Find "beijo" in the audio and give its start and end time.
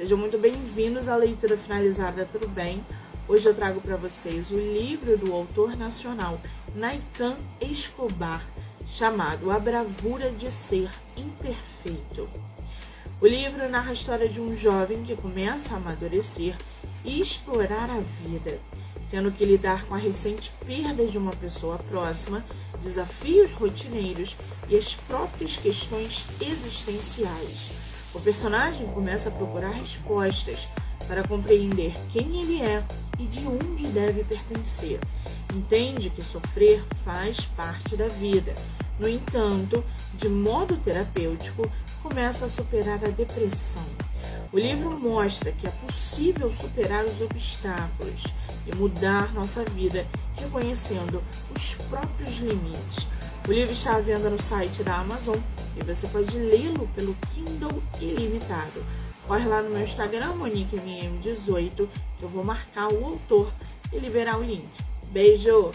65.10-65.70